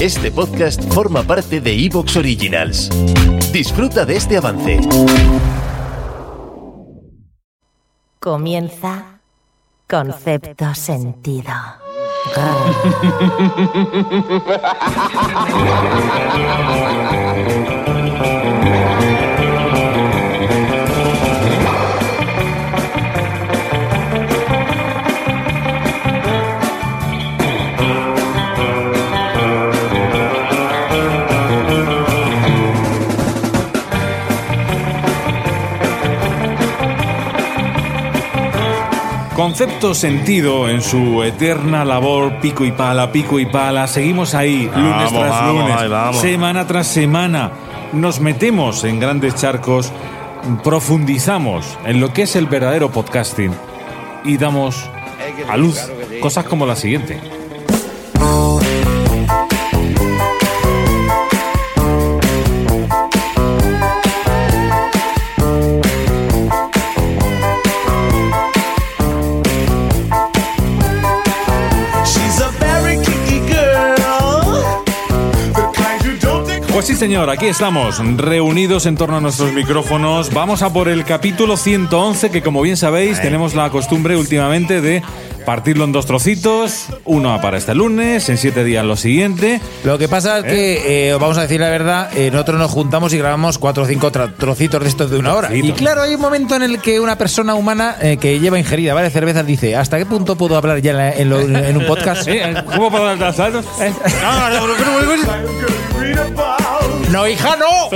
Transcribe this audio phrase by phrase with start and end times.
[0.00, 2.88] Este podcast forma parte de Evox Originals.
[3.52, 4.80] Disfruta de este avance.
[8.18, 9.20] Comienza
[9.88, 11.52] Concepto Sentido.
[39.52, 43.86] Concepto sentido en su eterna labor pico y pala, pico y pala.
[43.86, 46.20] Seguimos ahí, lunes Vamos, tras vamos, lunes, vamos.
[46.22, 47.52] semana tras semana.
[47.92, 49.92] Nos metemos en grandes charcos,
[50.64, 53.52] profundizamos en lo que es el verdadero podcasting
[54.24, 54.88] y damos
[55.46, 55.78] a luz
[56.22, 57.20] cosas como la siguiente.
[76.82, 80.34] Pues sí, señor, aquí estamos, reunidos en torno a nuestros micrófonos.
[80.34, 85.00] Vamos a por el capítulo 111, que como bien sabéis, tenemos la costumbre últimamente de
[85.44, 89.60] partirlo en dos trocitos, uno para este lunes, en siete días lo siguiente.
[89.84, 93.12] Lo que pasa es que, eh, vamos a decir la verdad, eh, nosotros nos juntamos
[93.12, 95.54] y grabamos cuatro o cinco trocitos de estos de una hora.
[95.54, 98.94] Y claro, hay un momento en el que una persona humana eh, que lleva ingerida
[98.94, 101.86] varias cervezas dice, ¿hasta qué punto puedo hablar ya en, la- en lo- en un
[101.86, 102.22] podcast?
[102.28, 102.54] ¿Eh?
[102.74, 103.52] ¿Cómo puedo alcanzar?
[103.52, 103.64] about.
[107.10, 107.90] ¡No, hija, no!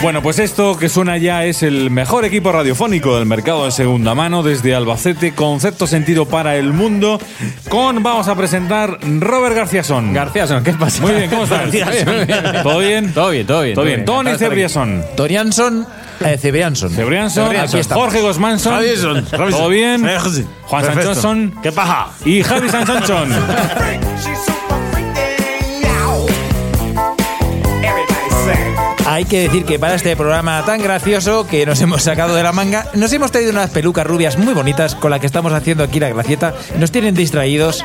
[0.00, 4.14] Bueno, pues esto que suena ya es el mejor equipo radiofónico del mercado de segunda
[4.14, 7.20] mano desde Albacete, concepto sentido para el mundo,
[7.68, 10.12] con, vamos a presentar, Robert García-Son.
[10.12, 11.02] García, ¿qué pasa?
[11.02, 11.70] Muy bien, ¿cómo estás?
[12.62, 13.12] ¿Todo bien?
[13.12, 13.74] Todo bien, todo bien.
[13.74, 14.04] Todo bien.
[14.04, 15.04] Tony Cebriason.
[15.16, 15.86] Torianson,
[16.24, 16.90] eh, Cebrianson.
[16.90, 17.54] Cebrianson.
[17.90, 18.72] Jorge Gosmanson.
[18.74, 19.24] Javierson.
[19.26, 20.08] ¿Todo bien?
[20.64, 20.84] Juan.
[20.84, 21.54] Sanchonson.
[21.62, 22.08] ¿Qué paja?
[22.24, 23.28] Y Javi Sanchonson.
[29.10, 32.52] Hay que decir que para este programa tan gracioso que nos hemos sacado de la
[32.52, 35.98] manga, nos hemos traído unas pelucas rubias muy bonitas con las que estamos haciendo aquí
[35.98, 36.54] la gracieta.
[36.78, 37.82] Nos tienen distraídos.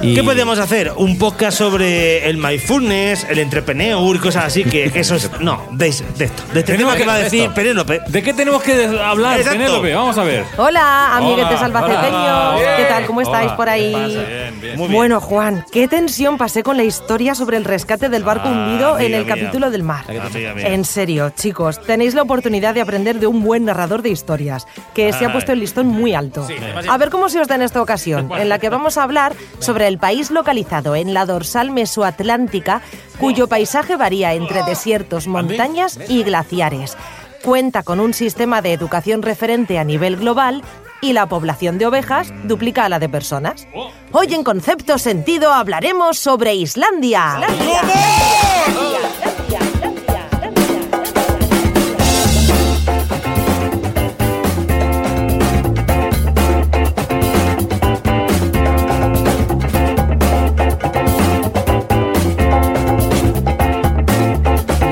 [0.00, 0.92] Y ¿Qué podemos hacer?
[0.96, 5.30] Un podcast sobre el mindfulness, el entrepreneur y cosas así, que eso es...
[5.40, 6.42] No, de, de esto.
[6.52, 7.54] De este Tenemos tema que que- va a de decir esto.
[7.54, 8.00] Penélope.
[8.08, 9.58] ¿De qué tenemos que hablar, Exacto.
[9.58, 9.94] Penélope?
[9.94, 10.44] Vamos a ver.
[10.58, 12.56] Hola, amiguetes hola.
[12.76, 13.06] ¿Qué tal?
[13.06, 13.56] ¿Cómo estáis Hola.
[13.56, 13.94] por ahí?
[13.94, 14.76] Bien, bien.
[14.76, 14.92] Muy bien.
[14.92, 18.98] Bueno, Juan, qué tensión pasé con la historia sobre el rescate del barco Ah, hundido
[18.98, 19.34] en el mía.
[19.34, 20.04] capítulo del mar.
[20.08, 20.52] Mía.
[20.68, 25.12] En serio, chicos, tenéis la oportunidad de aprender de un buen narrador de historias, que
[25.12, 26.46] se ha puesto el listón muy alto.
[26.88, 29.34] A ver cómo se os da en esta ocasión, en la que vamos a hablar
[29.60, 32.82] sobre el país localizado en la dorsal mesoatlántica,
[33.18, 36.96] cuyo paisaje varía entre desiertos, montañas y glaciares.
[37.42, 40.62] Cuenta con un sistema de educación referente a nivel global
[41.00, 43.68] y la población de ovejas duplica a la de personas.
[44.12, 47.40] Hoy en Concepto Sentido hablaremos sobre Islandia.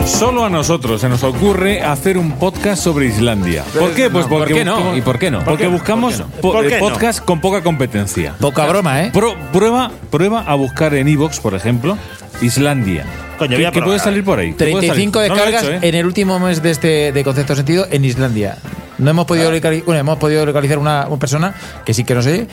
[0.06, 3.64] Solo a nosotros se nos ocurre hacer un podcast sobre Islandia.
[3.78, 4.10] ¿Por qué?
[4.10, 4.96] Pues no, ¿por porque qué no?
[4.96, 5.40] ¿Y por qué no?
[5.44, 6.88] Porque buscamos po- ¿Por qué no?
[6.88, 8.34] podcast con poca competencia.
[8.40, 9.10] Poca broma, ¿eh?
[9.12, 11.96] Pro- prueba, prueba a buscar en Evox, por ejemplo,
[12.40, 13.04] Islandia.
[13.38, 14.50] Coño, ¿Qué, qué puede salir por ahí?
[14.52, 15.30] ¿Qué puede 35 salir?
[15.30, 15.88] No lo he descargas hecho, ¿eh?
[15.88, 18.58] en el último mes de este de concepto sentido en Islandia.
[18.98, 22.22] No hemos podido localizar, bueno, hemos podido localizar una, una persona que sí que no
[22.22, 22.46] sé,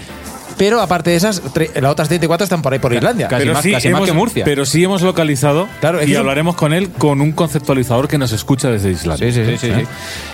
[0.59, 3.27] pero aparte de esas, tre- las otras 34 están por ahí por Islandia.
[3.29, 4.09] Pero sí hemos-
[4.45, 8.17] Pero sí hemos localizado Claro, es que y hablaremos con él con un conceptualizador que
[8.17, 9.31] nos escucha desde Islandia.
[9.31, 9.85] Sí, sí, sí, sí, ¿Eh?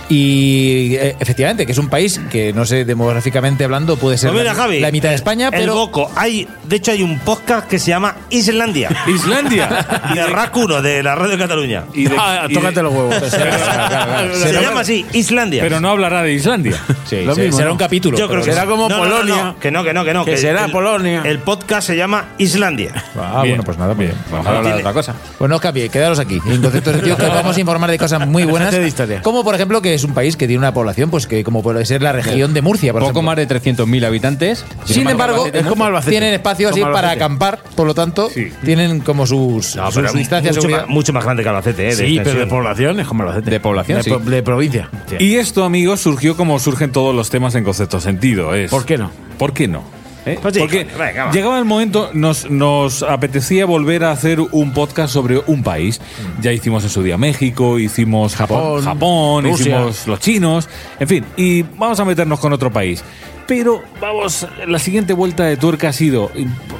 [0.09, 0.13] sí.
[0.13, 4.41] Y eh, efectivamente, que es un país que, no sé, demográficamente hablando, puede ser Pues
[4.41, 5.75] mira, la, Javi, la mitad de España, El pero.
[5.75, 6.11] Boco.
[6.15, 8.89] Hay, de hecho, hay un podcast que se llama Islandia.
[9.07, 9.85] Islandia.
[10.13, 11.83] de RAC 1, de la Radio de Cataluña.
[11.93, 13.15] Y de- Ah, y de- tócate los huevos.
[14.35, 15.61] Se llama así, Islandia.
[15.63, 16.79] pero no hablará de Islandia.
[17.05, 17.73] Sí, Lo sí, mismo, será ¿no?
[17.73, 18.17] un capítulo.
[18.17, 19.43] Yo creo pero- que Será como no, no, no, Polonia.
[19.43, 20.25] no, que no, que no, que no.
[20.25, 21.21] Que será el- Polonia.
[21.25, 22.91] El podcast se llama Islandia.
[23.17, 23.55] Ah, Bien.
[23.55, 24.21] bueno, pues nada, Bien, bien.
[24.31, 25.15] vamos a hablar de otra cosa.
[25.37, 26.39] Pues no os cambie, quedaros aquí.
[26.47, 28.71] En concepto sentido que os vamos a informar de cosas muy buenas.
[28.71, 29.21] De historia.
[29.21, 31.85] Como por ejemplo que es un país que tiene una población, pues que como puede
[31.85, 33.21] ser la región de Murcia, por Poco ejemplo.
[33.23, 34.65] más de 300.000 habitantes.
[34.85, 36.11] Sin embargo, es como Albacete.
[36.11, 38.51] tienen espacio así para acampar, por lo tanto, Sí.
[38.63, 40.81] tienen como sus, No, sus distancias de mucho, seguridad.
[40.81, 41.95] más, mucho más grande que Albacete, ¿eh?
[41.95, 43.49] de Sí, pero de población es como Albacete.
[43.51, 44.11] De población, de, sí.
[44.23, 44.89] de provincia.
[45.19, 48.53] Y esto, amigos, surgió como surgen todos los temas en concepto sentido.
[48.55, 49.11] Es, ¿Por qué no?
[49.37, 49.83] ¿Por qué no?
[50.25, 50.39] ¿Eh?
[50.41, 55.13] Pues sí, Porque venga, llegaba el momento, nos, nos apetecía volver a hacer un podcast
[55.13, 56.01] sobre un país.
[56.41, 60.67] Ya hicimos en su día México, hicimos Japón, Japón hicimos los chinos,
[60.99, 63.03] en fin, y vamos a meternos con otro país.
[63.47, 66.31] Pero vamos, la siguiente vuelta de tuerca ha sido,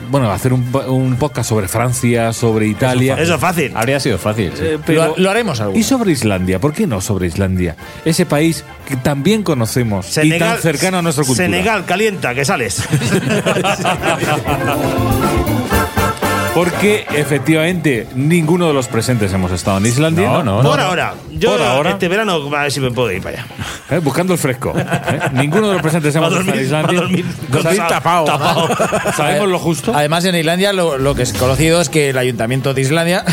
[0.10, 3.16] bueno, hacer un, un podcast sobre Francia, sobre Italia.
[3.20, 3.72] Eso es fácil.
[3.76, 4.52] Habría sido fácil.
[4.56, 4.64] sí.
[4.66, 6.60] Eh, pero- Lo- lo haremos algún ¿Y sobre Islandia?
[6.60, 7.76] ¿Por qué no sobre Islandia?
[8.04, 11.46] Ese país que también conocemos y tan cercano a nuestra cultura.
[11.48, 12.84] Senegal, calienta, que sales.
[16.56, 20.28] Porque efectivamente ninguno de los presentes hemos estado en Islandia.
[20.28, 21.14] No, no, Por ahora.
[21.34, 21.90] Yo Por ahora.
[21.92, 23.48] este verano a ver si me puedo ir para allá.
[23.92, 24.74] Eh, buscando el fresco.
[24.76, 24.86] ¿eh?
[25.34, 27.00] Ninguno de los presentes hemos estado en Islandia.
[27.02, 28.26] dormir Dormir tapado.
[28.26, 28.70] tapado.
[29.18, 29.92] ¿Sabemos lo justo?
[29.94, 33.26] Además, en Islandia lo, lo que es conocido es que el ayuntamiento de Islandia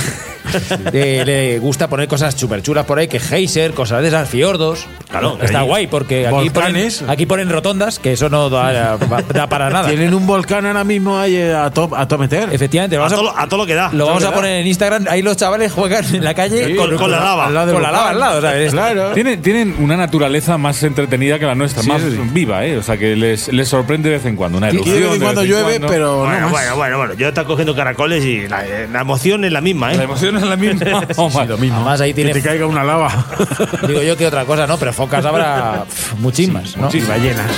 [0.93, 4.87] eh, le gusta poner cosas súper chulas por ahí, que geyser, cosas de esas, fiordos.
[5.10, 8.96] Claro, Está ahí- guay porque aquí ponen, aquí ponen rotondas, que eso no da,
[9.32, 9.88] da para nada.
[9.88, 12.49] Tienen un volcán ahora mismo ahí eh, a top, a top meter.
[12.52, 13.90] Efectivamente, lo A vamos todo, a, todo lo que da.
[13.93, 15.06] lo vamos a poner en Instagram.
[15.08, 17.46] Ahí los chavales juegan en la calle Sí, con- con la lava.
[17.46, 18.14] al lado Con la lava volcán.
[18.14, 18.72] al lado, ¿sabes?
[18.72, 19.10] Claro.
[19.12, 22.19] Tienen, tienen una naturaleza más entretenida que la nuestra, Sí, más sí.
[22.32, 22.76] viva, ¿eh?
[22.78, 24.58] O sea, que les, les sorprende de vez en cuando.
[24.58, 24.98] Una erupción.
[25.00, 25.87] vez en cuando llueve, cuando.
[25.88, 26.50] pero no Bueno, más.
[26.50, 27.14] bueno, bueno, bueno.
[27.14, 30.05] Yo estaba cogiendo caracoles y la, eh, la emoción es la misma, La ¿eh?
[30.05, 31.06] emoción es la misma.
[31.16, 31.42] Toma.
[31.42, 32.32] Además, ahí Que tiene.
[32.32, 33.10] te caiga una lava.
[33.86, 34.76] Digo yo que otra cosa, ¿no?
[34.78, 35.84] Pero focas habrá
[36.18, 36.88] muchísimas, ¿no?
[36.92, 37.50] Y ballenas.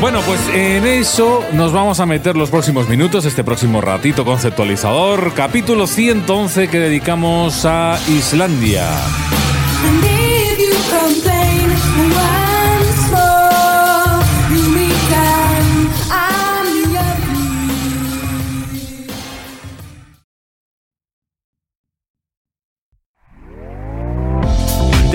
[0.00, 5.32] Bueno, pues en eso nos vamos a meter los próximos minutos, este próximo ratito conceptualizador,
[5.34, 8.86] capítulo 111 que dedicamos a Islandia.